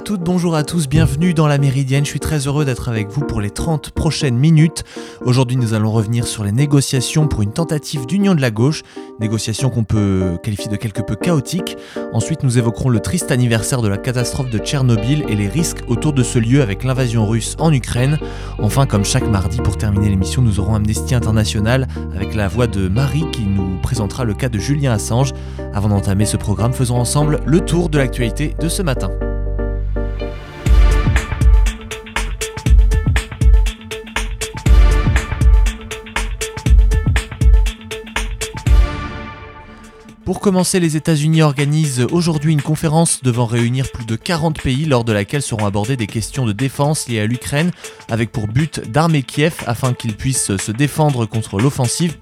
[0.00, 2.06] Bonjour à toutes, bonjour à tous, bienvenue dans la Méridienne.
[2.06, 4.82] Je suis très heureux d'être avec vous pour les 30 prochaines minutes.
[5.20, 8.82] Aujourd'hui, nous allons revenir sur les négociations pour une tentative d'union de la gauche,
[9.20, 11.76] négociations qu'on peut qualifier de quelque peu chaotiques.
[12.14, 16.14] Ensuite, nous évoquerons le triste anniversaire de la catastrophe de Tchernobyl et les risques autour
[16.14, 18.18] de ce lieu avec l'invasion russe en Ukraine.
[18.58, 22.88] Enfin, comme chaque mardi, pour terminer l'émission, nous aurons Amnesty International avec la voix de
[22.88, 25.32] Marie qui nous présentera le cas de Julien Assange.
[25.74, 29.10] Avant d'entamer ce programme, faisons ensemble le tour de l'actualité de ce matin.
[40.30, 45.02] Pour commencer, les États-Unis organisent aujourd'hui une conférence devant réunir plus de 40 pays lors
[45.02, 47.72] de laquelle seront abordées des questions de défense liées à l'Ukraine,
[48.08, 52.16] avec pour but d'armer Kiev afin qu'il puisse se défendre contre l'offensive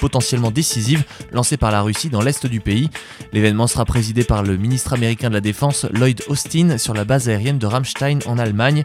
[0.00, 2.90] potentiellement décisive lancée par la Russie dans l'est du pays.
[3.32, 7.28] L'événement sera présidé par le ministre américain de la Défense Lloyd Austin sur la base
[7.28, 8.82] aérienne de Ramstein en Allemagne.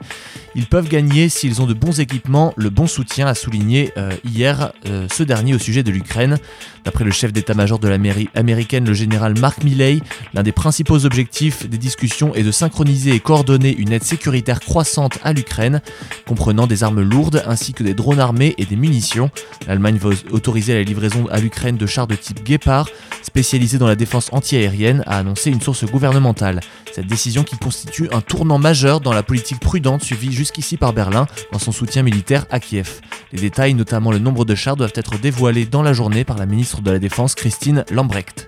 [0.53, 4.71] Ils peuvent gagner s'ils ont de bons équipements, le bon soutien, a souligné euh, hier
[4.85, 6.37] euh, ce dernier au sujet de l'Ukraine.
[6.83, 9.99] D'après le chef d'état-major de la mairie américaine, le général Mark Milley,
[10.33, 15.19] l'un des principaux objectifs des discussions est de synchroniser et coordonner une aide sécuritaire croissante
[15.23, 15.81] à l'Ukraine,
[16.27, 19.29] comprenant des armes lourdes ainsi que des drones armés et des munitions.
[19.67, 22.87] L'Allemagne va autoriser la livraison à l'Ukraine de chars de type Gepard,
[23.21, 26.61] spécialisés dans la défense antiaérienne, a annoncé une source gouvernementale.
[26.91, 31.25] Cette décision qui constitue un tournant majeur dans la politique prudente suivie jusqu'ici par Berlin
[31.53, 32.99] dans son soutien militaire à Kiev.
[33.31, 36.45] Les détails, notamment le nombre de chars, doivent être dévoilés dans la journée par la
[36.45, 38.47] ministre de la Défense Christine Lambrecht.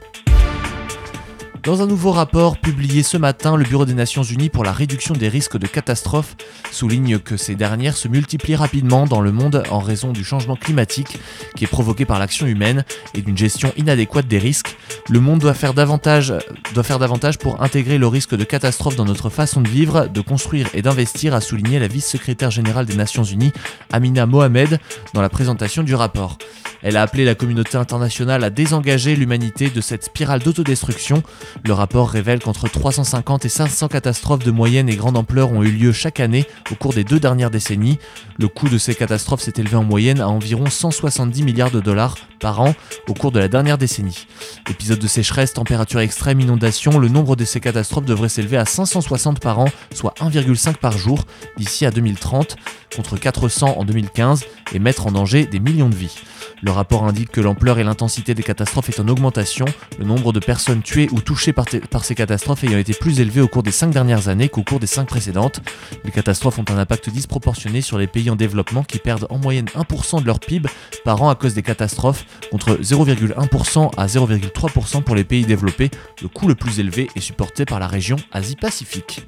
[1.63, 5.13] Dans un nouveau rapport publié ce matin, le Bureau des Nations Unies pour la réduction
[5.13, 6.35] des risques de catastrophes
[6.72, 11.18] souligne que ces dernières se multiplient rapidement dans le monde en raison du changement climatique
[11.56, 14.75] qui est provoqué par l'action humaine et d'une gestion inadéquate des risques.
[15.09, 16.34] Le monde doit faire davantage,
[16.73, 20.19] doit faire davantage pour intégrer le risque de catastrophe dans notre façon de vivre, de
[20.19, 23.53] construire et d'investir, a souligné la vice-secrétaire générale des Nations Unies,
[23.94, 24.79] Amina Mohamed,
[25.13, 26.38] dans la présentation du rapport.
[26.84, 31.23] Elle a appelé la communauté internationale à désengager l'humanité de cette spirale d'autodestruction.
[31.64, 35.72] Le rapport révèle qu'entre 350 et 500 catastrophes de moyenne et grande ampleur ont eu
[35.72, 38.00] lieu chaque année au cours des deux dernières décennies.
[38.38, 42.16] Le coût de ces catastrophes s'est élevé en moyenne à environ 170 milliards de dollars
[42.40, 42.75] par an
[43.08, 44.28] au cours de la dernière décennie.
[44.69, 49.40] Épisode de sécheresse, température extrême, inondation, le nombre de ces catastrophes devrait s'élever à 560
[49.40, 51.24] par an, soit 1,5 par jour
[51.58, 52.58] d'ici à 2030,
[52.96, 56.16] contre 400 en 2015, et mettre en danger des millions de vies.
[56.62, 59.66] Le rapport indique que l'ampleur et l'intensité des catastrophes est en augmentation,
[60.00, 63.48] le nombre de personnes tuées ou touchées par, ces catastrophes ayant été plus élevé au
[63.48, 65.59] cours des 5 dernières années qu'au cours des 5 précédentes.
[66.06, 69.66] Les catastrophes ont un impact disproportionné sur les pays en développement qui perdent en moyenne
[69.76, 70.70] 1% de leur PIB
[71.03, 75.92] par an à cause des catastrophes, contre 0,1% à 0,3% pour les pays développés.
[76.22, 79.26] Le coût le plus élevé est supporté par la région Asie-Pacifique.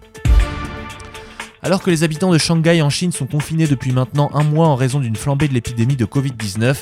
[1.66, 4.76] Alors que les habitants de Shanghai en Chine sont confinés depuis maintenant un mois en
[4.76, 6.76] raison d'une flambée de l'épidémie de Covid-19,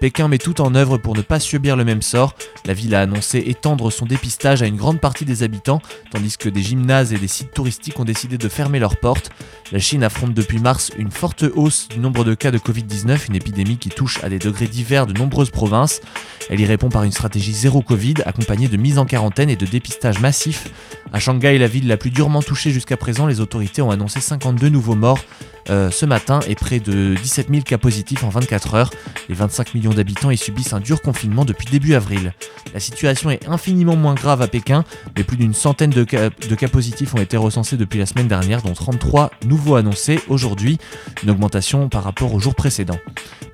[0.00, 2.34] Pékin met tout en œuvre pour ne pas subir le même sort.
[2.64, 6.48] La ville a annoncé étendre son dépistage à une grande partie des habitants, tandis que
[6.48, 9.30] des gymnases et des sites touristiques ont décidé de fermer leurs portes.
[9.72, 13.36] La Chine affronte depuis mars une forte hausse du nombre de cas de Covid-19, une
[13.36, 16.00] épidémie qui touche à des degrés divers de nombreuses provinces.
[16.48, 19.66] Elle y répond par une stratégie zéro Covid accompagnée de mise en quarantaine et de
[19.66, 20.68] dépistage massif.
[21.12, 24.68] À Shanghai, la ville la plus durement touchée jusqu'à présent, les autorités ont annoncé 52
[24.68, 25.18] nouveaux morts
[25.70, 28.90] euh, ce matin et près de 17 000 cas positifs en 24 heures.
[29.28, 32.34] Les 25 millions d'habitants y subissent un dur confinement depuis début avril.
[32.74, 34.84] La situation est infiniment moins grave à Pékin,
[35.16, 38.72] mais plus d'une centaine de cas, positifs ont été recensés depuis la semaine dernière, dont
[38.72, 40.78] 33 nouveaux annoncés aujourd'hui,
[41.22, 42.98] une augmentation par rapport au jour précédent.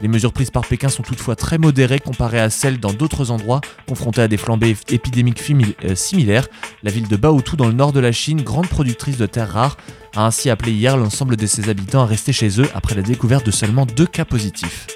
[0.00, 3.60] Les mesures prises par Pékin sont toutefois très modérées comparées à celles dans d'autres endroits
[3.88, 5.42] confrontés à des flambées épidémiques
[5.84, 6.48] euh, similaires.
[6.82, 9.76] La ville de Baotou dans le nord de la Chine, grande productrice de terres rares,
[10.14, 13.50] a ainsi appelé hier l'ensemble de ses habitants rester chez eux après la découverte de
[13.50, 14.86] seulement deux cas positifs.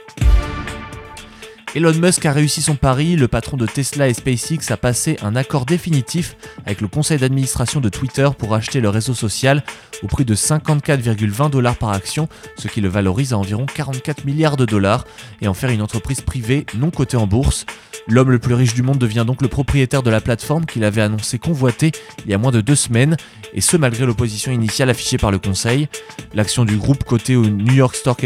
[1.76, 5.36] Elon Musk a réussi son pari, le patron de Tesla et SpaceX a passé un
[5.36, 6.36] accord définitif
[6.66, 9.62] avec le conseil d'administration de Twitter pour acheter le réseau social
[10.02, 14.56] au prix de 54,20 dollars par action, ce qui le valorise à environ 44 milliards
[14.56, 15.04] de dollars,
[15.40, 17.66] et en faire une entreprise privée non cotée en bourse.
[18.08, 21.02] L'homme le plus riche du monde devient donc le propriétaire de la plateforme qu'il avait
[21.02, 21.92] annoncé convoiter
[22.24, 23.16] il y a moins de deux semaines,
[23.54, 25.88] et ce malgré l'opposition initiale affichée par le conseil.
[26.34, 28.24] L'action du groupe cotée au New York Stock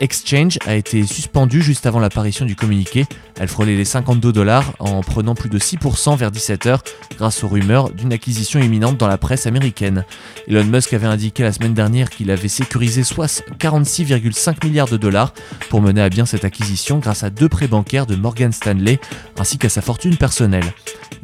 [0.00, 3.06] Exchange a été suspendue juste avant l'apparition du communiqué.
[3.38, 6.78] Elle frôlait les 52 dollars en prenant plus de 6% vers 17h
[7.16, 10.04] grâce aux rumeurs d'une acquisition imminente dans la presse américaine.
[10.48, 15.32] Elon Musk avait indiqué la semaine dernière qu'il avait sécurisé soit 46,5 milliards de dollars
[15.70, 19.00] pour mener à bien cette acquisition grâce à deux prêts bancaires de Morgan Stanley
[19.38, 20.72] ainsi qu'à sa fortune personnelle.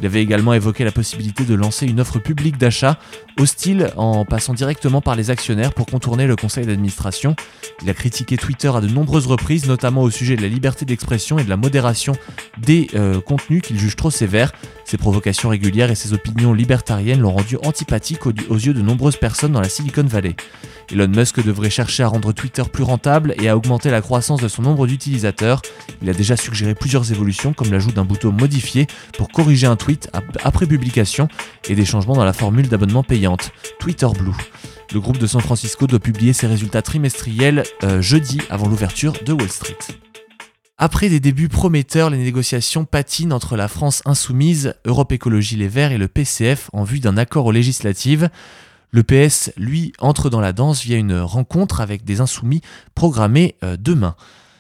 [0.01, 2.99] Il avait également évoqué la possibilité de lancer une offre publique d'achat
[3.39, 7.35] hostile en passant directement par les actionnaires pour contourner le conseil d'administration.
[7.83, 11.18] Il a critiqué Twitter à de nombreuses reprises, notamment au sujet de la liberté d'expression
[11.39, 12.15] et de la modération
[12.59, 14.53] des euh, contenus qu'il juge trop sévères.
[14.85, 19.53] Ses provocations régulières et ses opinions libertariennes l'ont rendu antipathique aux, yeux de nombreuses personnes
[19.53, 20.35] dans la Silicon Valley.
[20.91, 24.49] Elon Musk devrait chercher à rendre Twitter plus rentable et à augmenter la croissance de
[24.49, 25.61] son nombre d'utilisateurs.
[26.01, 28.87] Il a déjà suggéré plusieurs évolutions comme l'ajout d'un bouton modifié
[29.19, 30.11] pour corriger un tweet
[30.43, 31.29] après publication
[31.69, 34.33] et des changements dans la formule d'abonnement payante, Twitter Blue.
[34.95, 39.35] Le groupe de San Francisco doit publier ses résultats trimestriels euh, jeudi avant l'ouverture de
[39.35, 39.77] Wall Street.
[40.81, 45.91] Après des débuts prometteurs, les négociations patinent entre la France insoumise, Europe Écologie Les Verts
[45.91, 48.31] et le PCF en vue d'un accord aux législatives.
[48.93, 52.61] Le PS, lui, entre dans la danse via une rencontre avec des insoumis
[52.95, 54.15] programmée euh, demain.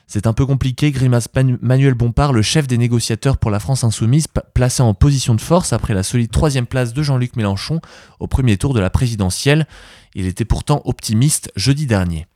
[0.08, 1.28] C'est un peu compliqué, grimace
[1.62, 5.72] Manuel Bompard, le chef des négociateurs pour la France insoumise, placé en position de force
[5.72, 7.80] après la solide troisième place de Jean-Luc Mélenchon
[8.18, 9.68] au premier tour de la présidentielle.
[10.16, 12.26] Il était pourtant optimiste jeudi dernier.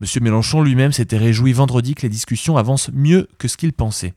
[0.00, 4.14] Monsieur Mélenchon lui-même s'était réjoui vendredi que les discussions avancent mieux que ce qu'il pensait.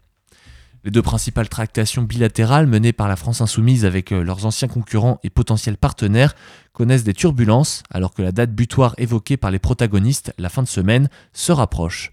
[0.83, 5.19] Les deux principales tractations bilatérales menées par la France insoumise avec euh, leurs anciens concurrents
[5.23, 6.33] et potentiels partenaires
[6.71, 10.67] connaissent des turbulences alors que la date butoir évoquée par les protagonistes, la fin de
[10.67, 12.11] semaine, se rapproche.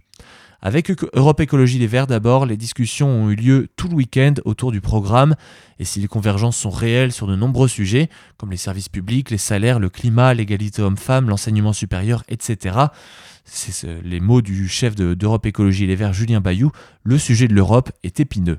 [0.61, 4.73] Avec Europe Écologie Les Verts d'abord, les discussions ont eu lieu tout le week-end autour
[4.73, 5.35] du programme,
[5.79, 8.09] et si les convergences sont réelles sur de nombreux sujets,
[8.39, 12.77] comme les services publics, les salaires, le climat, l'égalité homme-femme, l'enseignement supérieur, etc.,
[13.45, 16.71] c'est les mots du chef d'Europe Écologie Les Verts, Julien Bayou,
[17.03, 18.59] le sujet de l'Europe est épineux.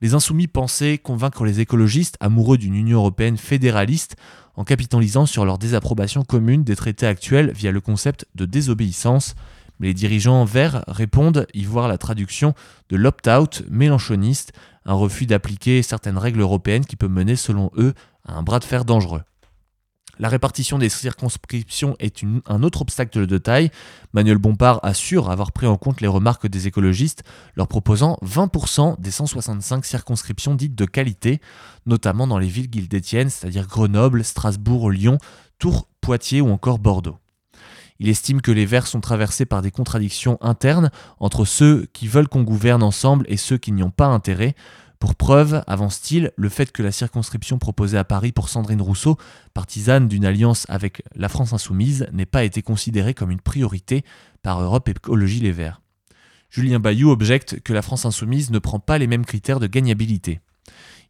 [0.00, 4.16] Les insoumis pensaient convaincre les écologistes, amoureux d'une Union européenne fédéraliste,
[4.56, 9.34] en capitalisant sur leur désapprobation commune des traités actuels via le concept de désobéissance,
[9.80, 12.54] mais les dirigeants verts répondent y voir la traduction
[12.88, 14.52] de l'opt-out mélanchoniste,
[14.84, 17.94] un refus d'appliquer certaines règles européennes qui peut mener, selon eux,
[18.26, 19.22] à un bras de fer dangereux.
[20.18, 23.70] La répartition des circonscriptions est un autre obstacle de taille.
[24.12, 27.24] Manuel Bompard assure avoir pris en compte les remarques des écologistes,
[27.56, 31.40] leur proposant 20% des 165 circonscriptions dites de qualité,
[31.86, 35.18] notamment dans les villes qu'ils détiennent, c'est-à-dire Grenoble, Strasbourg, Lyon,
[35.58, 37.18] Tours, Poitiers ou encore Bordeaux.
[38.00, 40.90] Il estime que les Verts sont traversés par des contradictions internes
[41.20, 44.54] entre ceux qui veulent qu'on gouverne ensemble et ceux qui n'y ont pas intérêt.
[45.04, 49.18] Pour preuve, avance-t-il, le fait que la circonscription proposée à Paris pour Sandrine Rousseau,
[49.52, 54.02] partisane d'une alliance avec la France insoumise, n'ait pas été considérée comme une priorité
[54.42, 55.82] par Europe Écologie Les Verts.
[56.48, 60.40] Julien Bayou objecte que la France insoumise ne prend pas les mêmes critères de gagnabilité.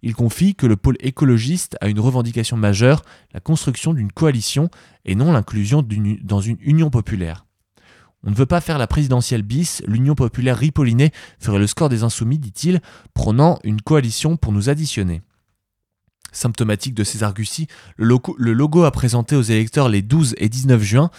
[0.03, 3.03] Il confie que le pôle écologiste a une revendication majeure,
[3.33, 4.71] la construction d'une coalition
[5.05, 5.87] et non l'inclusion
[6.25, 7.47] dans une union populaire.
[8.27, 12.03] On ne veut pas faire la présidentielle bis, l'union populaire ripollinée ferait le score des
[12.03, 12.81] insoumis, dit-il,
[13.13, 15.23] prenant une coalition pour nous additionner.
[16.33, 21.11] Symptomatique de ces arguties, le logo, a présenté aux électeurs les 12 et 19 juin.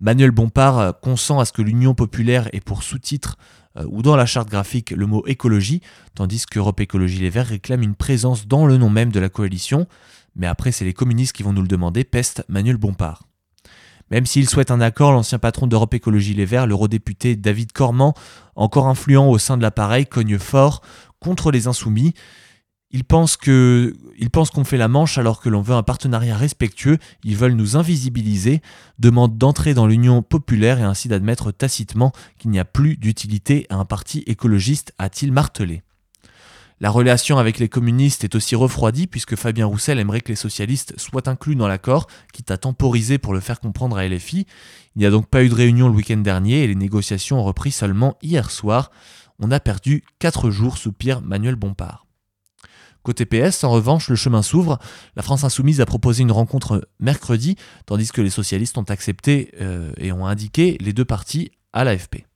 [0.00, 3.36] Manuel Bompard consent à ce que l'Union populaire ait pour sous-titre
[3.76, 5.80] euh, ou dans la charte graphique le mot écologie,
[6.14, 9.86] tandis qu'Europe Écologie Les Verts réclame une présence dans le nom même de la coalition.
[10.36, 13.29] Mais après, c'est les communistes qui vont nous le demander, peste Manuel Bompard.
[14.10, 18.14] Même s'il souhaite un accord, l'ancien patron d'Europe Écologie Les Verts, l'eurodéputé David Cormand,
[18.56, 20.82] encore influent au sein de l'appareil, cogne fort
[21.20, 22.14] contre les insoumis.
[22.90, 26.98] Ils pensent qu'on fait la manche alors que l'on veut un partenariat respectueux.
[27.22, 28.62] Ils veulent nous invisibiliser,
[28.98, 33.76] demandent d'entrer dans l'Union populaire et ainsi d'admettre tacitement qu'il n'y a plus d'utilité à
[33.76, 35.82] un parti écologiste, a-t-il martelé.
[36.82, 40.98] La relation avec les communistes est aussi refroidie puisque Fabien Roussel aimerait que les socialistes
[40.98, 44.46] soient inclus dans l'accord, quitte à temporiser pour le faire comprendre à LFI.
[44.96, 47.44] Il n'y a donc pas eu de réunion le week-end dernier et les négociations ont
[47.44, 48.90] repris seulement hier soir.
[49.38, 52.06] On a perdu 4 jours, soupire Manuel Bompard.
[53.02, 54.78] Côté PS, en revanche, le chemin s'ouvre.
[55.16, 59.92] La France insoumise a proposé une rencontre mercredi, tandis que les socialistes ont accepté euh,
[59.98, 62.29] et ont indiqué les deux partis à l'AFP.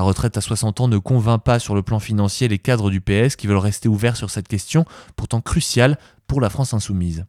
[0.00, 3.02] La retraite à 60 ans ne convainc pas sur le plan financier les cadres du
[3.02, 7.26] PS qui veulent rester ouverts sur cette question, pourtant cruciale pour la France insoumise.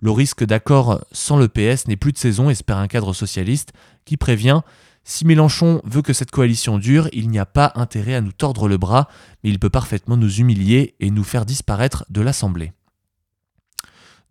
[0.00, 3.74] Le risque d'accord sans le PS n'est plus de saison, espère un cadre socialiste,
[4.04, 4.62] qui prévient
[5.04, 8.66] si Mélenchon veut que cette coalition dure, il n'y a pas intérêt à nous tordre
[8.66, 9.06] le bras,
[9.44, 12.72] mais il peut parfaitement nous humilier et nous faire disparaître de l'Assemblée.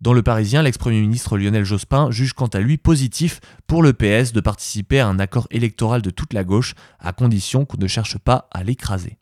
[0.00, 4.32] Dans le Parisien, l'ex-premier ministre Lionel Jospin juge quant à lui positif pour le PS
[4.32, 8.18] de participer à un accord électoral de toute la gauche, à condition qu'on ne cherche
[8.18, 9.18] pas à l'écraser.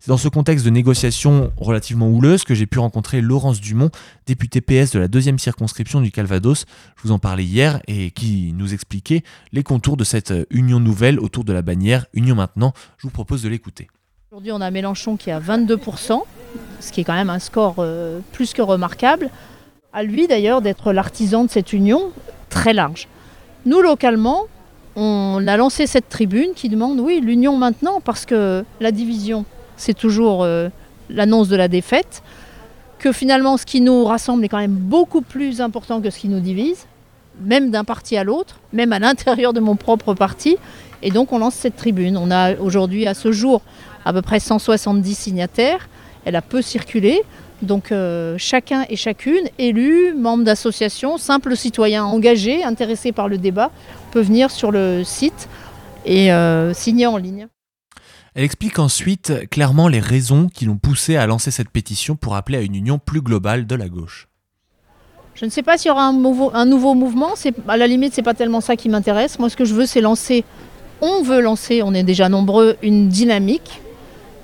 [0.00, 3.90] C'est dans ce contexte de négociation relativement houleuse que j'ai pu rencontrer Laurence Dumont,
[4.26, 6.66] députée PS de la deuxième circonscription du Calvados.
[6.96, 11.18] Je vous en parlais hier et qui nous expliquait les contours de cette union nouvelle
[11.18, 12.72] autour de la bannière Union maintenant.
[12.96, 13.88] Je vous propose de l'écouter.
[14.30, 16.22] Aujourd'hui, on a Mélenchon qui est à 22%,
[16.80, 19.30] ce qui est quand même un score euh, plus que remarquable.
[19.92, 22.10] À lui d'ailleurs d'être l'artisan de cette union
[22.50, 23.08] très large.
[23.64, 24.42] Nous, localement,
[24.96, 29.46] on a lancé cette tribune qui demande, oui, l'union maintenant, parce que la division,
[29.78, 30.68] c'est toujours euh,
[31.08, 32.22] l'annonce de la défaite,
[32.98, 36.28] que finalement ce qui nous rassemble est quand même beaucoup plus important que ce qui
[36.28, 36.86] nous divise,
[37.40, 40.56] même d'un parti à l'autre, même à l'intérieur de mon propre parti.
[41.02, 42.16] Et donc on lance cette tribune.
[42.18, 43.62] On a aujourd'hui à ce jour
[44.04, 45.88] à peu près 170 signataires.
[46.24, 47.22] Elle a peu circulé.
[47.62, 53.70] Donc euh, chacun et chacune, élus, membres d'associations, simples citoyens engagés, intéressés par le débat,
[54.12, 55.48] peut venir sur le site
[56.04, 57.48] et euh, signer en ligne.
[58.34, 62.58] Elle explique ensuite clairement les raisons qui l'ont poussé à lancer cette pétition pour appeler
[62.58, 64.28] à une union plus globale de la gauche.
[65.34, 67.34] Je ne sais pas s'il y aura un, nouveau, un nouveau mouvement.
[67.68, 69.38] À la limite, c'est pas tellement ça qui m'intéresse.
[69.38, 70.44] Moi, ce que je veux, c'est lancer.
[71.00, 73.80] On veut lancer, on est déjà nombreux, une dynamique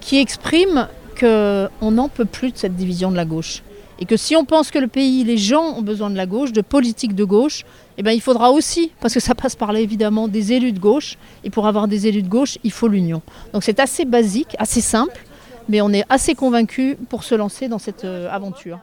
[0.00, 0.88] qui exprime
[1.24, 3.62] qu'on n'en peut plus de cette division de la gauche.
[3.98, 6.52] Et que si on pense que le pays, les gens ont besoin de la gauche,
[6.52, 7.64] de politique de gauche,
[7.96, 10.80] eh bien, il faudra aussi, parce que ça passe par là évidemment, des élus de
[10.80, 11.16] gauche.
[11.44, 13.22] Et pour avoir des élus de gauche, il faut l'union.
[13.52, 15.24] Donc c'est assez basique, assez simple,
[15.68, 18.80] mais on est assez convaincus pour se lancer dans cette euh, aventure.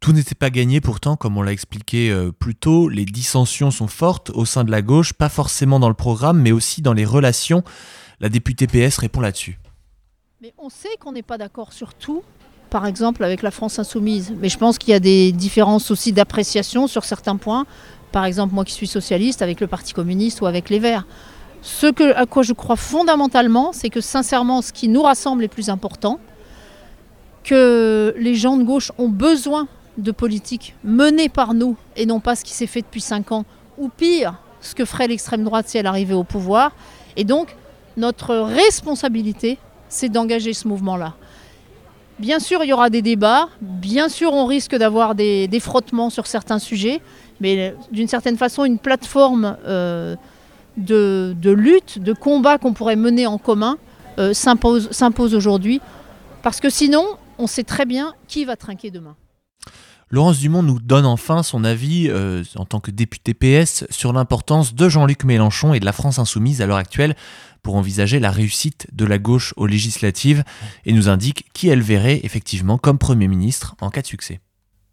[0.00, 3.88] Tout n'était pas gagné pourtant, comme on l'a expliqué euh, plus tôt, les dissensions sont
[3.88, 7.06] fortes au sein de la gauche, pas forcément dans le programme, mais aussi dans les
[7.06, 7.64] relations.
[8.20, 9.58] La députée PS répond là-dessus.
[10.58, 12.22] On sait qu'on n'est pas d'accord sur tout,
[12.70, 14.32] par exemple avec la France insoumise.
[14.38, 17.66] Mais je pense qu'il y a des différences aussi d'appréciation sur certains points.
[18.12, 21.06] Par exemple, moi qui suis socialiste, avec le Parti communiste ou avec les Verts.
[21.62, 25.68] Ce à quoi je crois fondamentalement, c'est que sincèrement, ce qui nous rassemble est plus
[25.68, 26.20] important,
[27.42, 29.66] que les gens de gauche ont besoin
[29.98, 33.44] de politique menée par nous et non pas ce qui s'est fait depuis cinq ans,
[33.78, 36.72] ou pire, ce que ferait l'extrême droite si elle arrivait au pouvoir.
[37.16, 37.56] Et donc,
[37.96, 41.14] notre responsabilité, c'est d'engager ce mouvement-là.
[42.18, 46.26] Bien sûr, il y aura des débats, bien sûr, on risque d'avoir des, frottements sur
[46.26, 47.02] certains sujets,
[47.40, 50.16] mais d'une certaine façon, une plateforme euh,
[50.78, 53.76] de, lutte, de combat qu'on pourrait mener en commun
[54.18, 55.80] euh, s'impose aujourd'hui,
[56.42, 57.04] parce que sinon,
[57.38, 59.14] on sait très bien qui va trinquer demain.
[60.08, 64.72] Laurence Dumont nous donne enfin son avis euh, en tant que député PS sur l'importance
[64.72, 67.16] de Jean-Luc Mélenchon et de la France insoumise à l'heure actuelle
[67.64, 70.44] pour envisager la réussite de la gauche aux législatives
[70.84, 74.38] et nous indique qui elle verrait effectivement comme Premier ministre en cas de succès.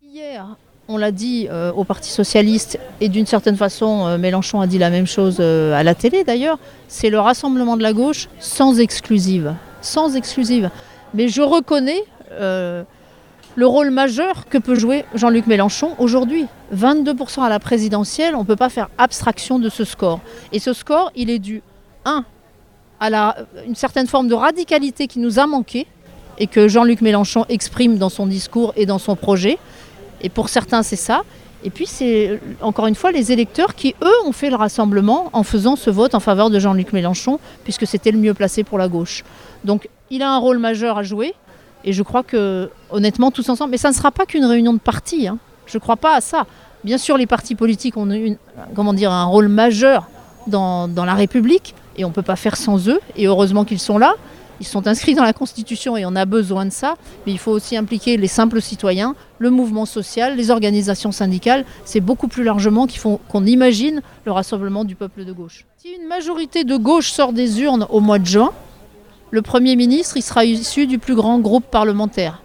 [0.02, 0.48] Hier,
[0.88, 4.80] on l'a dit euh, au Parti socialiste et d'une certaine façon euh, Mélenchon a dit
[4.80, 9.54] la même chose à la télé d'ailleurs, c'est le rassemblement de la gauche sans exclusive.
[9.84, 10.72] Sans exclusive.
[11.14, 12.04] Mais je reconnais
[13.56, 16.48] le rôle majeur que peut jouer Jean-Luc Mélenchon aujourd'hui.
[16.76, 20.20] 22% à la présidentielle, on ne peut pas faire abstraction de ce score.
[20.52, 21.62] Et ce score, il est dû,
[22.06, 22.26] un,
[23.00, 23.36] à
[23.68, 25.88] une certaine forme de radicalité qui nous a manqué
[26.40, 29.58] et que Jean-Luc Mélenchon exprime dans son discours et dans son projet.
[30.22, 31.22] Et pour certains, c'est ça.
[31.66, 35.44] Et puis, c'est encore une fois les électeurs qui, eux, ont fait le rassemblement en
[35.44, 38.90] faisant ce vote en faveur de Jean-Luc Mélenchon, puisque c'était le mieux placé pour la
[38.90, 39.24] gauche.
[39.64, 41.34] Donc, il a un rôle majeur à jouer.
[41.86, 44.80] Et je crois que, honnêtement, tous ensemble, mais ça ne sera pas qu'une réunion de
[44.80, 45.28] partis.
[45.28, 45.38] Hein.
[45.66, 46.46] Je ne crois pas à ça.
[46.84, 48.38] Bien sûr, les partis politiques ont une,
[48.76, 50.08] comment un rôle majeur
[50.48, 53.00] dans, la République et on ne peut pas faire sans eux.
[53.16, 54.16] Et heureusement qu'ils sont là.
[54.60, 56.96] Ils sont inscrits dans la Constitution et on a besoin de ça.
[57.26, 61.66] Mais il faut aussi impliquer les simples citoyens, le mouvement social, les organisations syndicales.
[61.86, 62.88] C'est beaucoup plus largement
[63.30, 65.66] qu'on imagine le rassemblement du peuple de gauche.
[65.78, 68.52] Si une majorité de gauche sort des urnes au mois de juin,
[69.34, 72.44] le Premier ministre, il sera issu du plus grand groupe parlementaire.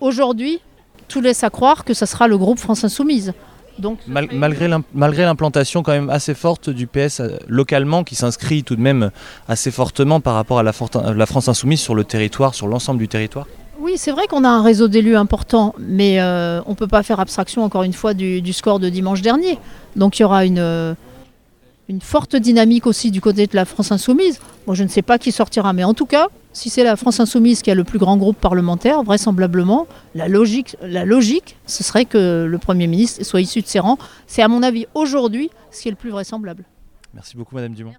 [0.00, 0.60] Aujourd'hui,
[1.08, 3.32] tout laisse à croire que ce sera le groupe France Insoumise.
[3.80, 8.80] Donc, malgré l'implantation quand même assez forte du PS euh, localement, qui s'inscrit tout de
[8.80, 9.10] même
[9.48, 13.46] assez fortement par rapport à la, France Insoumise sur le territoire, sur l'ensemble du territoire
[13.78, 17.02] oui, c'est vrai qu'on a un réseau d'élus important, mais euh, on ne peut pas
[17.04, 19.58] faire abstraction encore une fois du, score de dimanche dernier.
[19.94, 20.94] Donc il y aura une, euh,
[21.88, 24.40] une forte dynamique aussi du côté de la France insoumise.
[24.66, 27.20] Moi, je ne sais pas qui sortira, mais en tout cas, si c'est la France
[27.20, 32.04] insoumise qui a le plus grand groupe parlementaire, vraisemblablement, la logique, la logique, ce serait
[32.04, 33.98] que le Premier ministre soit issu de ses rangs.
[34.26, 36.64] C'est à mon avis aujourd'hui ce qui est le plus vraisemblable.
[37.14, 37.92] Merci beaucoup, Madame Dumont.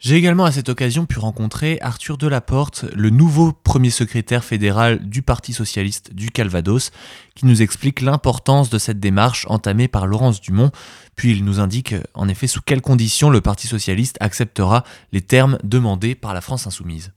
[0.00, 5.22] J'ai également à cette occasion pu rencontrer Arthur Delaporte, le nouveau premier secrétaire fédéral du
[5.22, 6.90] Parti socialiste du Calvados,
[7.34, 10.72] qui nous explique l'importance de cette démarche entamée par Laurence Dumont,
[11.16, 15.58] puis il nous indique en effet sous quelles conditions le Parti socialiste acceptera les termes
[15.64, 17.12] demandés par la France insoumise.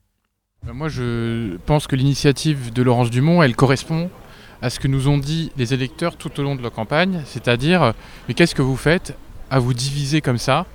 [0.66, 4.10] Euh, moi, je pense que l'initiative de Laurence Dumont, elle correspond
[4.62, 7.82] à ce que nous ont dit les électeurs tout au long de la campagne, c'est-à-dire,
[7.82, 7.92] euh,
[8.26, 9.16] mais qu'est-ce que vous faites
[9.50, 10.66] à vous diviser comme ça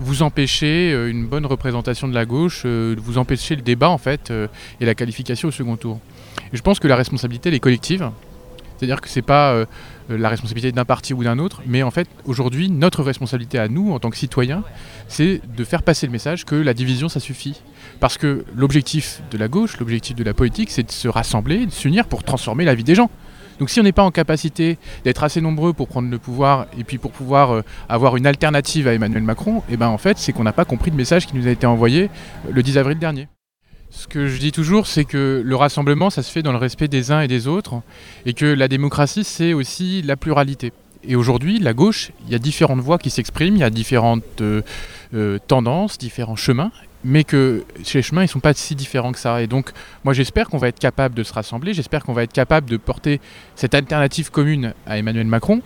[0.00, 4.32] vous empêchez euh, une bonne représentation de la gauche, vous empêchez le débat en fait
[4.80, 6.00] et la qualification au second tour.
[6.52, 8.10] Je pense que la responsabilité elle est collective,
[8.76, 9.64] c'est-à-dire que ce n'est pas
[10.08, 13.92] la responsabilité d'un parti ou d'un autre, mais en fait aujourd'hui notre responsabilité à nous
[13.92, 14.64] en tant que citoyens,
[15.08, 17.60] c'est de faire passer le message que la division ça suffit.
[18.00, 21.70] Parce que l'objectif de la gauche, l'objectif de la politique, c'est de se rassembler, de
[21.70, 23.10] s'unir pour transformer la vie des gens.
[23.60, 26.82] Donc si on n'est pas en capacité d'être assez nombreux pour prendre le pouvoir et
[26.82, 30.16] puis pour pouvoir euh, avoir une alternative à Emmanuel Macron, et eh ben en fait
[30.16, 32.78] c'est qu'on n'a pas compris le message qui nous a été envoyé euh, le 10
[32.78, 33.28] avril dernier.
[33.90, 36.88] Ce que je dis toujours, c'est que le rassemblement, ça se fait dans le respect
[36.88, 37.82] des uns et des autres,
[38.24, 40.72] et que la démocratie, c'est aussi la pluralité.
[41.02, 44.42] Et aujourd'hui, la gauche, il y a différentes voix qui s'expriment, il y a différentes
[44.42, 46.70] euh, tendances, différents chemins,
[47.04, 47.64] mais que
[47.94, 49.42] les chemins ils sont pas si différents que ça.
[49.42, 49.70] Et donc
[50.04, 52.76] moi j'espère qu'on va être capable de se rassembler, j'espère qu'on va être capable de
[52.76, 53.20] porter
[53.54, 55.62] cette alternative commune à Emmanuel Macron.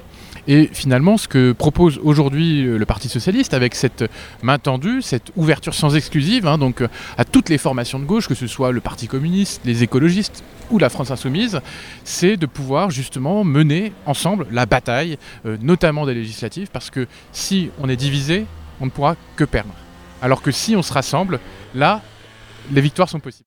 [0.47, 4.05] Et finalement, ce que propose aujourd'hui euh, le Parti socialiste, avec cette
[4.43, 8.29] main tendue, cette ouverture sans exclusive, hein, donc euh, à toutes les formations de gauche,
[8.29, 11.61] que ce soit le Parti communiste, les écologistes ou la France insoumise,
[12.05, 17.71] c'est de pouvoir justement mener ensemble la bataille, euh, notamment des législatives, parce que si
[17.81, 18.45] on est divisé,
[18.81, 19.73] on ne pourra que perdre.
[20.25, 21.39] Alors que si on se rassemble,
[21.75, 22.01] là,
[22.73, 23.47] les victoires sont possibles.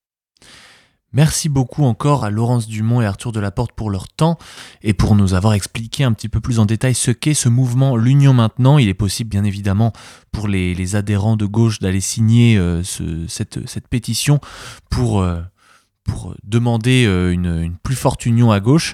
[1.12, 4.38] Merci beaucoup encore à Laurence Dumont et Arthur Delaporte pour leur temps
[4.84, 7.98] et pour nous avoir expliqué un petit peu plus en détail ce qu'est ce mouvement
[7.98, 8.78] L'Union maintenant.
[8.78, 9.92] Il est possible bien évidemment
[10.32, 14.40] pour les, adhérents de gauche d'aller signer euh, cette, pétition
[14.92, 15.42] pour, euh,
[16.44, 18.94] demander euh, une, plus forte union à gauche.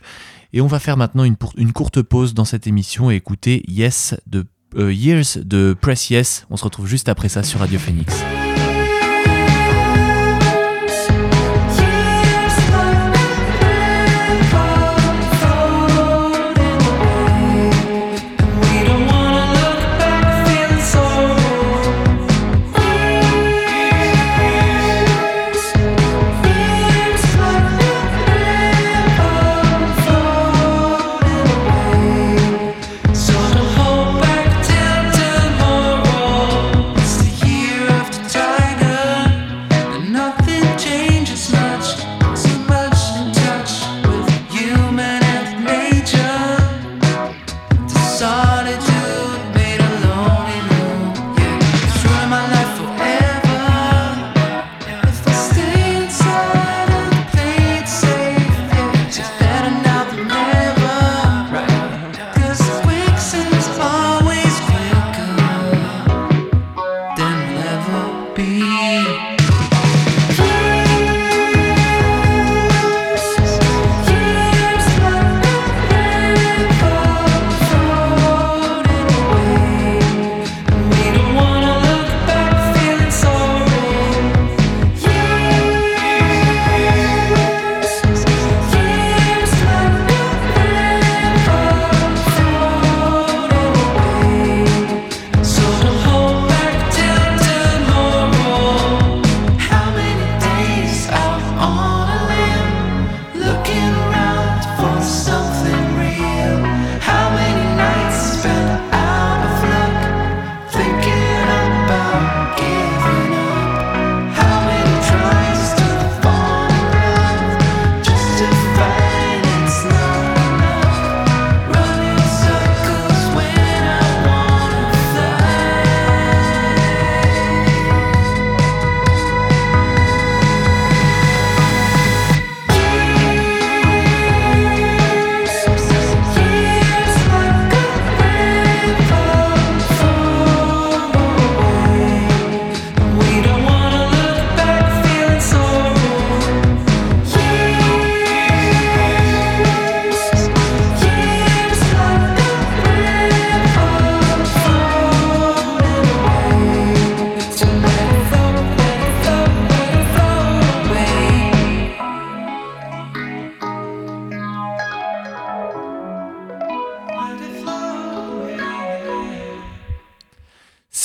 [0.54, 4.16] Et on va faire maintenant une, une courte pause dans cette émission et écouter Yes
[4.26, 4.46] de
[4.78, 6.46] Years de Press Yes.
[6.50, 8.14] On se retrouve juste après ça sur Radio Phoenix.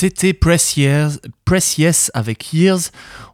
[0.01, 2.79] C'était Press, Yes avec Years.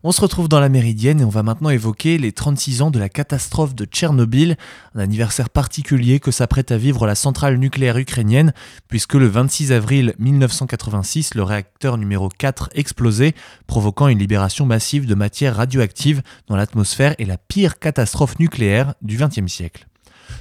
[0.02, 2.98] On se retrouve dans la Méridienne et on va maintenant évoquer les 36 ans de
[2.98, 4.58] la catastrophe de Tchernobyl,
[4.96, 8.52] un anniversaire particulier que s'apprête à vivre la centrale nucléaire ukrainienne,
[8.88, 13.36] puisque le 26 avril 1986, le réacteur numéro 4 explosait,
[13.68, 19.18] provoquant une libération massive de matière radioactive dans l'atmosphère et la pire catastrophe nucléaire du
[19.18, 19.86] XXe siècle.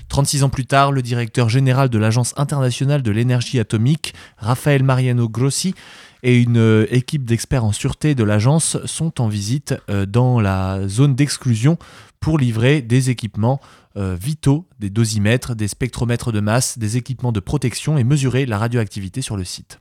[0.09, 5.29] 36 ans plus tard, le directeur général de l'Agence internationale de l'énergie atomique, Rafael Mariano
[5.29, 5.75] Grossi,
[6.25, 10.89] et une euh, équipe d'experts en sûreté de l'agence sont en visite euh, dans la
[10.89, 11.79] zone d'exclusion
[12.19, 13.61] pour livrer des équipements
[13.97, 18.57] euh, vitaux, des dosimètres, des spectromètres de masse, des équipements de protection et mesurer la
[18.57, 19.79] radioactivité sur le site.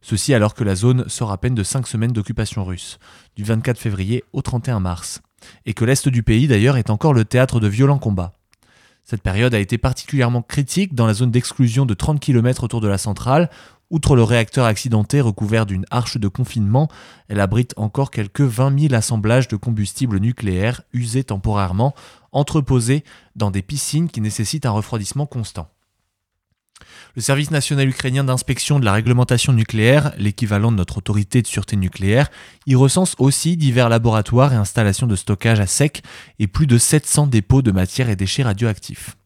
[0.00, 2.98] Ceci alors que la zone sort à peine de 5 semaines d'occupation russe,
[3.34, 5.20] du 24 février au 31 mars,
[5.66, 8.32] et que l'est du pays d'ailleurs est encore le théâtre de violents combats.
[9.04, 12.88] Cette période a été particulièrement critique dans la zone d'exclusion de 30 km autour de
[12.88, 13.50] la centrale.
[13.92, 16.88] Outre le réacteur accidenté recouvert d'une arche de confinement,
[17.28, 21.94] elle abrite encore quelques 20 000 assemblages de combustible nucléaire usés temporairement,
[22.32, 23.04] entreposés
[23.36, 25.68] dans des piscines qui nécessitent un refroidissement constant.
[27.16, 31.76] Le service national ukrainien d'inspection de la réglementation nucléaire, l'équivalent de notre autorité de sûreté
[31.76, 32.30] nucléaire,
[32.66, 36.02] y recense aussi divers laboratoires et installations de stockage à sec
[36.38, 39.18] et plus de 700 dépôts de matières et déchets radioactifs.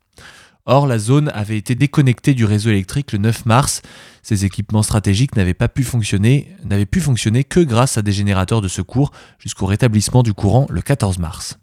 [0.68, 3.82] Or, la zone avait été déconnectée du réseau électrique le 9 mars.
[4.22, 8.60] Ces équipements stratégiques n'avaient pas pu fonctionner, n'avaient pu fonctionner que grâce à des générateurs
[8.60, 11.58] de secours jusqu'au rétablissement du courant le 14 mars.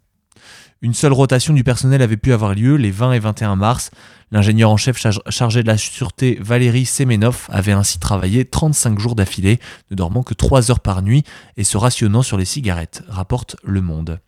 [0.80, 3.90] Une seule rotation du personnel avait pu avoir lieu les 20 et 21 mars.
[4.30, 9.60] L'ingénieur en chef chargé de la sûreté Valérie Semenov avait ainsi travaillé 35 jours d'affilée,
[9.90, 11.24] ne dormant que 3 heures par nuit
[11.56, 14.20] et se rationnant sur les cigarettes, rapporte Le Monde.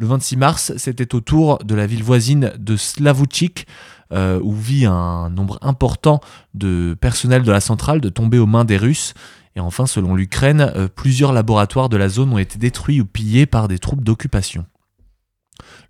[0.00, 3.66] Le 26 mars, c'était au tour de la ville voisine de Slavutchik,
[4.12, 6.20] euh, où vit un nombre important
[6.54, 9.14] de personnel de la centrale, de tomber aux mains des Russes.
[9.56, 13.46] Et enfin, selon l'Ukraine, euh, plusieurs laboratoires de la zone ont été détruits ou pillés
[13.46, 14.66] par des troupes d'occupation.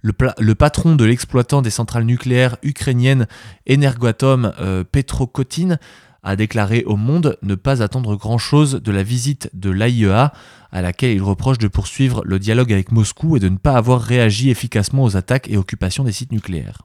[0.00, 3.26] Le, patron de l'exploitant des centrales nucléaires ukrainiennes
[3.70, 5.76] Energoatom, euh, Petro Kotin,
[6.22, 10.32] a déclaré au Monde ne pas attendre grand-chose de la visite de l'AIEA,
[10.72, 14.00] à laquelle il reproche de poursuivre le dialogue avec Moscou et de ne pas avoir
[14.00, 16.82] réagi efficacement aux attaques et occupations des sites nucléaires.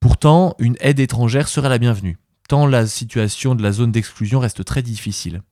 [0.00, 4.64] Pourtant, une aide étrangère serait la bienvenue, tant la situation de la zone d'exclusion reste
[4.64, 5.42] très difficile.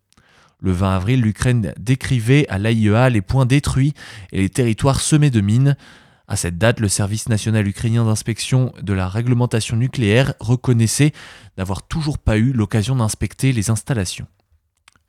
[0.61, 3.95] Le 20 avril, l'Ukraine décrivait à l'AIEA les points détruits
[4.33, 5.77] et les territoires semés de mines.
[6.31, 11.11] À cette date, le service national ukrainien d'inspection de la réglementation nucléaire reconnaissait
[11.59, 14.29] n'avoir toujours pas eu l'occasion d'inspecter les installations.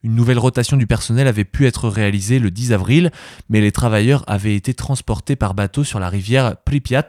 [0.01, 3.11] Une nouvelle rotation du personnel avait pu être réalisée le 10 avril,
[3.49, 7.05] mais les travailleurs avaient été transportés par bateau sur la rivière Pripyat,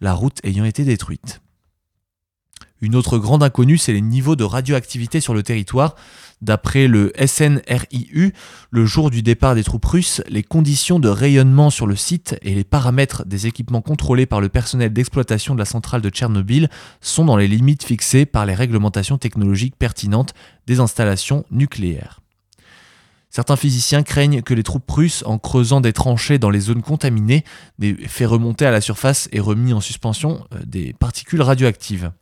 [0.00, 1.40] la route ayant été détruite.
[2.80, 5.94] Une autre grande inconnue, c'est les niveaux de radioactivité sur le territoire.
[6.42, 8.34] D'après le SNRIU,
[8.70, 12.54] le jour du départ des troupes russes, les conditions de rayonnement sur le site et
[12.54, 16.68] les paramètres des équipements contrôlés par le personnel d'exploitation de la centrale de Tchernobyl
[17.00, 20.34] sont dans les limites fixées par les réglementations technologiques pertinentes
[20.66, 22.20] des installations nucléaires.
[23.30, 27.44] Certains physiciens craignent que les troupes russes, en creusant des tranchées dans les zones contaminées,
[27.82, 32.12] aient fait remonter à la surface et remis en suspension euh, des particules radioactives.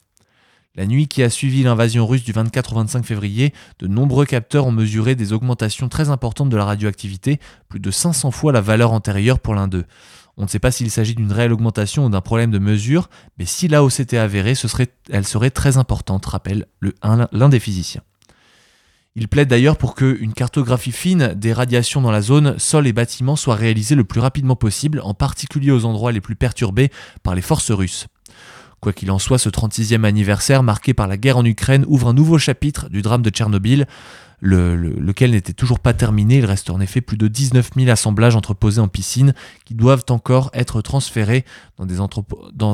[0.74, 4.66] La nuit qui a suivi l'invasion russe du 24 au 25 février, de nombreux capteurs
[4.66, 8.92] ont mesuré des augmentations très importantes de la radioactivité, plus de 500 fois la valeur
[8.92, 9.84] antérieure pour l'un d'eux.
[10.38, 13.44] On ne sait pas s'il s'agit d'une réelle augmentation ou d'un problème de mesure, mais
[13.44, 14.54] si la hausse était avérée,
[15.10, 16.64] elle serait très importante, rappelle
[17.02, 18.02] l'un des physiciens.
[19.14, 23.36] Il plaide d'ailleurs pour qu'une cartographie fine des radiations dans la zone, sol et bâtiments
[23.36, 26.90] soit réalisée le plus rapidement possible, en particulier aux endroits les plus perturbés
[27.22, 28.06] par les forces russes.
[28.82, 32.14] Quoi qu'il en soit, ce 36e anniversaire marqué par la guerre en Ukraine ouvre un
[32.14, 33.86] nouveau chapitre du drame de Tchernobyl,
[34.40, 36.38] lequel n'était toujours pas terminé.
[36.38, 40.50] Il reste en effet plus de 19 000 assemblages entreposés en piscine qui doivent encore
[40.52, 41.44] être transférés
[41.78, 41.86] dans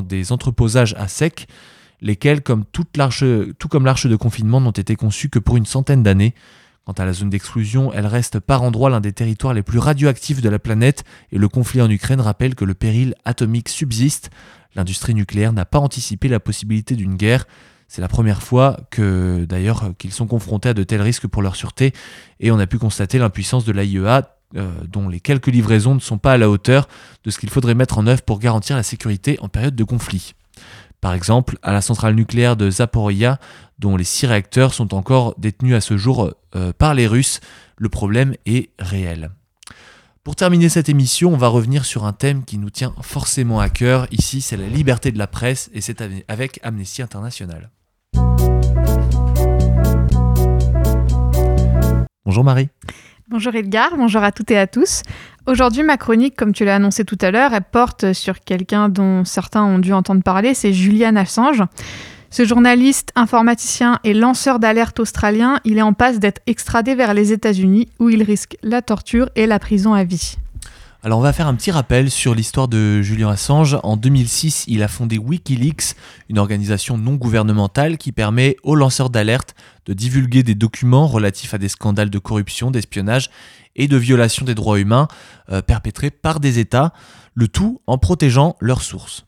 [0.01, 1.47] des, entreposages à sec,
[2.01, 2.87] lesquels, tout
[3.69, 6.35] comme l'arche de confinement, n'ont été conçus que pour une centaine d'années.
[6.87, 10.41] Quant à la zone d'exclusion, elle reste par endroits l'un des territoires les plus radioactifs
[10.41, 14.31] de la planète et le conflit en Ukraine rappelle que le péril atomique subsiste
[14.75, 17.47] L'industrie nucléaire n'a pas anticipé la possibilité d'une guerre.
[17.89, 21.57] C'est la première fois que d'ailleurs qu'ils sont confrontés à de tels risques pour leur
[21.57, 21.93] sûreté
[22.39, 26.19] et on a pu constater l'impuissance de l'AIEA euh, dont les quelques livraisons ne sont
[26.19, 26.89] pas à la hauteur
[27.25, 30.35] de ce qu'il faudrait mettre en œuvre pour garantir la sécurité en période de conflit.
[31.01, 33.39] Par exemple, à la centrale nucléaire de Zaporizhia,
[33.79, 37.41] dont les six réacteurs sont encore détenus à ce jour euh, par les Russes,
[37.77, 39.31] le problème est réel.
[40.29, 43.71] Pour terminer cette émission, on va revenir sur un thème qui nous tient forcément à
[43.71, 44.07] cœur.
[44.11, 47.71] Ici, c'est la liberté de la presse et c'est avec Amnesty International.
[52.27, 52.69] Bonjour Marie.
[53.29, 55.01] Bonjour Edgar, bonjour à toutes et à tous.
[55.47, 59.25] Aujourd'hui, ma chronique, comme tu l'as annoncé tout à l'heure, elle porte sur quelqu'un dont
[59.25, 61.63] certains ont dû entendre parler, c'est Julian Assange.
[62.31, 67.33] Ce journaliste, informaticien et lanceur d'alerte australien, il est en passe d'être extradé vers les
[67.33, 70.37] États-Unis où il risque la torture et la prison à vie.
[71.03, 73.79] Alors on va faire un petit rappel sur l'histoire de Julian Assange.
[73.83, 75.95] En 2006, il a fondé Wikileaks,
[76.29, 79.55] une organisation non gouvernementale qui permet aux lanceurs d'alerte
[79.87, 83.31] de divulguer des documents relatifs à des scandales de corruption, d'espionnage
[83.75, 85.09] et de violation des droits humains
[85.51, 86.93] euh, perpétrés par des États,
[87.35, 89.28] le tout en protégeant leurs sources.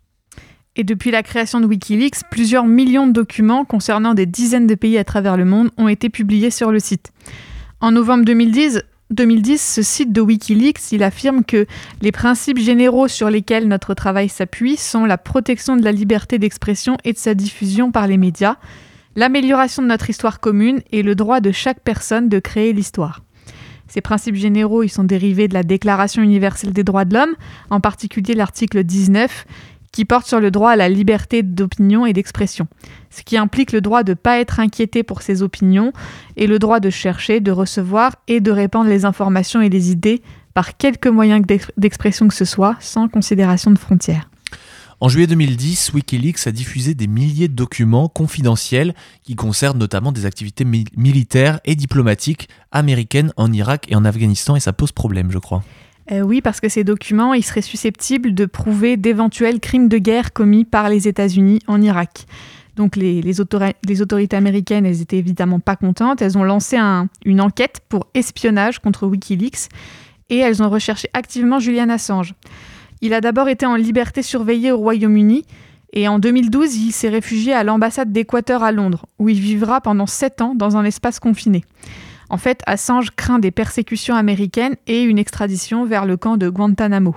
[0.81, 4.97] Et depuis la création de Wikileaks, plusieurs millions de documents concernant des dizaines de pays
[4.97, 7.13] à travers le monde ont été publiés sur le site.
[7.83, 11.67] En novembre 2010, 2010, ce site de Wikileaks, il affirme que
[12.01, 16.97] les principes généraux sur lesquels notre travail s'appuie sont la protection de la liberté d'expression
[17.05, 18.57] et de sa diffusion par les médias,
[19.17, 23.21] l'amélioration de notre histoire commune et le droit de chaque personne de créer l'histoire.
[23.87, 27.35] Ces principes généraux, sont dérivés de la Déclaration universelle des droits de l'homme,
[27.69, 29.45] en particulier l'article 19,
[29.93, 32.69] qui porte sur le droit à la liberté d'opinion et d'expression,
[33.11, 35.93] ce qui implique le droit de ne pas être inquiété pour ses opinions
[36.37, 40.23] et le droit de chercher, de recevoir et de répandre les informations et les idées
[40.55, 41.41] par quelque moyen
[41.77, 44.29] d'expression que ce soit, sans considération de frontières.
[45.03, 50.27] En juillet 2010, Wikileaks a diffusé des milliers de documents confidentiels qui concernent notamment des
[50.27, 55.39] activités militaires et diplomatiques américaines en Irak et en Afghanistan et ça pose problème, je
[55.39, 55.63] crois.
[56.11, 60.33] Euh, oui, parce que ces documents, ils seraient susceptibles de prouver d'éventuels crimes de guerre
[60.33, 62.27] commis par les États-Unis en Irak.
[62.77, 66.23] Donc les, autorités américaines, elles étaient évidemment pas contentes.
[66.23, 66.79] Elles ont lancé
[67.25, 69.69] une enquête pour espionnage contre Wikileaks
[70.31, 72.35] et elles ont recherché activement Julian Assange.
[73.03, 75.45] Il a d'abord été en liberté surveillée au Royaume-Uni
[75.93, 80.07] et en 2012, il s'est réfugié à l'ambassade d'Équateur à Londres, où il vivra pendant
[80.07, 81.65] sept ans dans un espace confiné.
[82.31, 87.17] En fait, Assange craint des persécutions américaines et une extradition vers le camp de Guantanamo.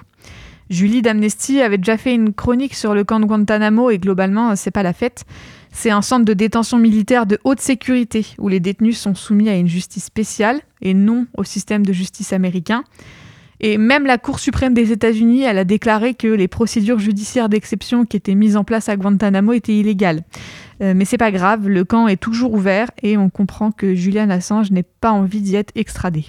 [0.72, 4.72] Julie d'Amnesty avait déjà fait une chronique sur le camp de Guantanamo et globalement, c'est
[4.72, 5.24] pas la fête.
[5.72, 9.56] C'est un centre de détention militaire de haute sécurité où les détenus sont soumis à
[9.56, 12.84] une justice spéciale et non au système de justice américain.
[13.60, 18.06] Et même la Cour suprême des États-Unis, elle a déclaré que les procédures judiciaires d'exception
[18.06, 20.24] qui étaient mises en place à Guantanamo étaient illégales.
[20.84, 24.30] Euh, mais c'est pas grave, le camp est toujours ouvert et on comprend que Julian
[24.30, 26.26] Assange n'ait pas envie d'y être extradé.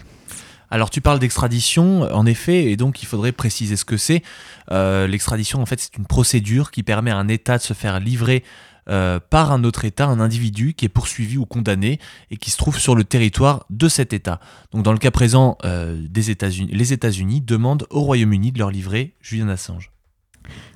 [0.70, 4.22] Alors tu parles d'extradition, en effet, et donc il faudrait préciser ce que c'est.
[4.70, 8.00] Euh, l'extradition, en fait, c'est une procédure qui permet à un État de se faire
[8.00, 8.44] livrer
[8.88, 11.98] euh, par un autre État, un individu qui est poursuivi ou condamné
[12.30, 14.40] et qui se trouve sur le territoire de cet État.
[14.72, 19.93] Donc dans le cas présent, les États-Unis demandent au Royaume-Uni de leur livrer Julian Assange.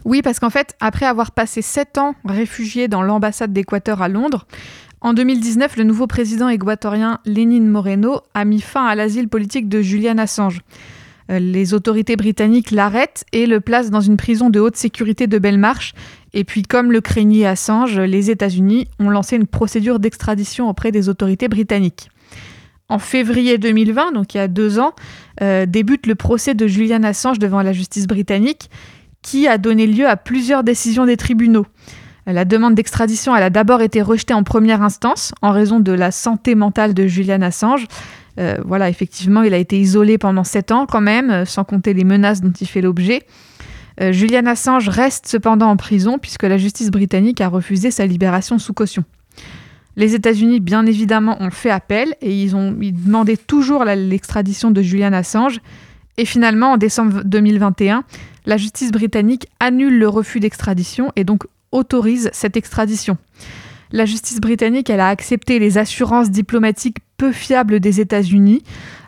[0.04, 4.46] Oui, parce qu'en fait, après avoir passé sept ans réfugié dans l'ambassade d'Équateur à Londres,
[5.00, 9.80] en 2019, le nouveau président équatorien Lénine Moreno a mis fin à l'asile politique de
[9.80, 10.60] Julian Assange.
[11.30, 15.38] Euh, les autorités britanniques l'arrêtent et le placent dans une prison de haute sécurité de
[15.38, 15.92] Belmarsh.
[16.34, 21.08] Et puis, comme le craignait Assange, les États-Unis ont lancé une procédure d'extradition auprès des
[21.08, 22.10] autorités britanniques.
[22.88, 24.94] En février 2020, donc il y a deux ans,
[25.42, 28.70] euh, débute le procès de Julian Assange devant la justice britannique
[29.22, 31.66] qui a donné lieu à plusieurs décisions des tribunaux.
[32.26, 36.54] La demande d'extradition a d'abord été rejetée en première instance en raison de la santé
[36.54, 37.86] mentale de Julian Assange.
[38.38, 41.94] Euh, voilà, effectivement, il a été isolé pendant sept ans quand même, euh, sans compter
[41.94, 43.22] les menaces dont il fait l'objet.
[44.00, 48.58] Euh, Julian Assange reste cependant en prison puisque la justice britannique a refusé sa libération
[48.58, 49.04] sous caution.
[49.96, 55.12] Les États-Unis, bien évidemment, ont fait appel et ils ont demandé toujours l'extradition de Julian
[55.12, 55.60] Assange.
[56.18, 58.04] Et finalement, en décembre 2021,
[58.48, 63.18] la justice britannique annule le refus d'extradition et donc autorise cette extradition.
[63.92, 68.62] La justice britannique a accepté les assurances diplomatiques peu fiables des États-Unis,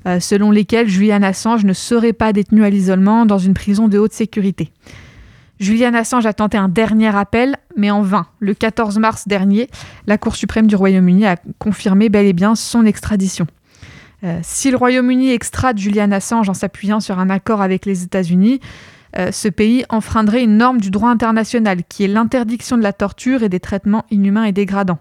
[0.07, 3.99] euh, selon lesquelles Julian Assange ne serait pas détenu à l'isolement dans une prison de
[3.99, 4.73] haute sécurité.
[5.59, 8.27] Julian Assange a tenté un dernier appel, mais en vain.
[8.41, 9.71] Le 14 mars dernier,
[10.07, 13.47] la Cour suprême du Royaume-Uni a confirmé bel et bien son extradition.
[14.23, 18.61] Euh, si le Royaume-Uni extrade Julian Assange en s'appuyant sur un accord avec les États-Unis,
[19.17, 23.43] euh, ce pays enfreindrait une norme du droit international, qui est l'interdiction de la torture
[23.43, 24.99] et des traitements inhumains et dégradants.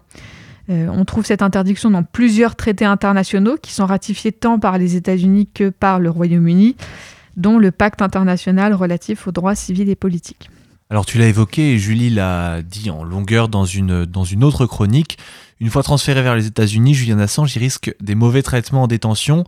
[0.68, 4.96] Euh, on trouve cette interdiction dans plusieurs traités internationaux qui sont ratifiés tant par les
[4.96, 6.76] États-Unis que par le Royaume-Uni,
[7.36, 10.50] dont le pacte international relatif aux droits civils et politiques.
[10.90, 14.66] Alors tu l'as évoqué et Julie l'a dit en longueur dans une, dans une autre
[14.66, 15.18] chronique.
[15.60, 19.44] Une fois transféré vers les États-Unis, Julian Assange risque des mauvais traitements en détention,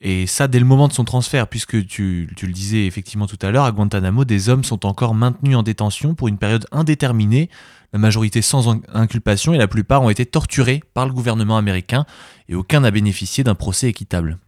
[0.00, 3.50] et ça, dès le moment de son transfert, puisque tu, le disais effectivement tout à
[3.50, 7.48] l'heure, à Guantanamo, des hommes sont encore maintenus en détention pour une période indéterminée,
[7.92, 12.04] la majorité sans inculpation et la plupart ont été torturés par le gouvernement américain
[12.48, 14.38] et aucun n'a bénéficié d'un procès équitable.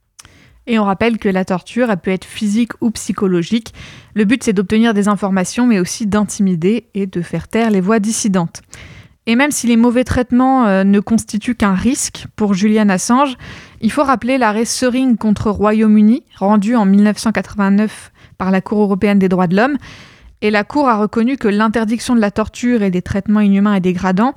[0.66, 3.72] Et on rappelle que la torture, elle peut être physique ou psychologique.
[4.12, 8.00] Le but, c'est d'obtenir des informations, mais aussi d'intimider et de faire taire les voix
[8.00, 8.60] dissidentes.
[9.28, 13.36] Et même si les mauvais traitements euh, ne constituent qu'un risque pour Julian Assange,
[13.82, 19.28] il faut rappeler l'arrêt Sering contre Royaume-Uni, rendu en 1989 par la Cour européenne des
[19.28, 19.76] droits de l'homme.
[20.40, 23.80] Et la Cour a reconnu que l'interdiction de la torture et des traitements inhumains et
[23.80, 24.32] dégradants,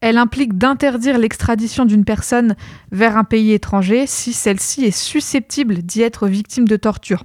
[0.00, 2.54] elle implique d'interdire l'extradition d'une personne
[2.92, 7.24] vers un pays étranger si celle-ci est susceptible d'y être victime de torture.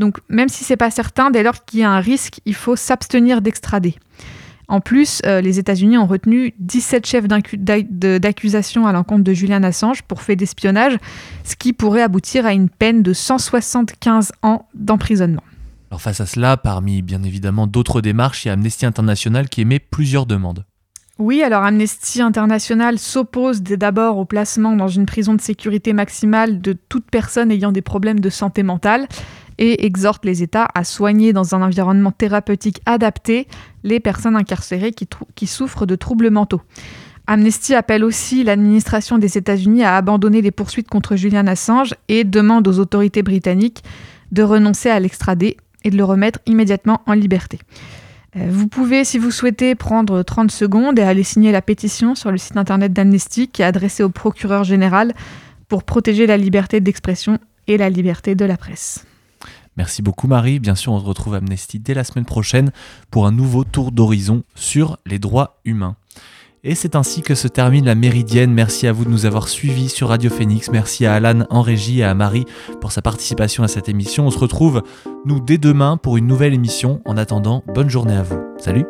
[0.00, 2.74] Donc même si c'est pas certain, dès lors qu'il y a un risque, il faut
[2.74, 3.94] s'abstenir d'extrader.
[4.68, 10.02] En plus, euh, les États-Unis ont retenu 17 chefs d'accusation à l'encontre de Julian Assange
[10.02, 10.96] pour fait d'espionnage,
[11.44, 15.42] ce qui pourrait aboutir à une peine de 175 ans d'emprisonnement.
[15.98, 19.78] Face à cela, parmi bien évidemment d'autres démarches, il y a Amnesty International qui émet
[19.78, 20.64] plusieurs demandes.
[21.18, 26.74] Oui, alors Amnesty International s'oppose d'abord au placement dans une prison de sécurité maximale de
[26.74, 29.08] toute personne ayant des problèmes de santé mentale
[29.56, 33.48] et exhorte les États à soigner dans un environnement thérapeutique adapté
[33.82, 36.60] les personnes incarcérées qui, souffrent de troubles mentaux.
[37.26, 42.68] Amnesty appelle aussi l'administration des États-Unis à abandonner les poursuites contre Julian Assange et demande
[42.68, 43.82] aux autorités britanniques
[44.32, 47.58] de renoncer à l'extrader et de le remettre immédiatement en liberté.
[48.36, 52.30] Euh, vous pouvez, si vous souhaitez, prendre 30 secondes et aller signer la pétition sur
[52.30, 55.14] le site internet d'Amnesty qui est adressée au procureur général
[55.68, 59.04] pour protéger la liberté d'expression et la liberté de la presse.
[59.76, 60.58] Merci beaucoup Marie.
[60.58, 62.72] Bien sûr, on se retrouve Amnesty dès la semaine prochaine
[63.10, 65.96] pour un nouveau tour d'horizon sur les droits humains.
[66.68, 68.52] Et c'est ainsi que se termine la Méridienne.
[68.52, 70.68] Merci à vous de nous avoir suivis sur Radio Phoenix.
[70.72, 72.44] Merci à Alan en régie et à Marie
[72.80, 74.26] pour sa participation à cette émission.
[74.26, 74.82] On se retrouve,
[75.24, 77.00] nous, dès demain pour une nouvelle émission.
[77.04, 78.40] En attendant, bonne journée à vous.
[78.58, 78.84] Salut